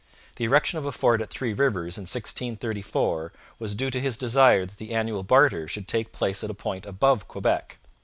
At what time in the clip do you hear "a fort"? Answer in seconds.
0.87-1.21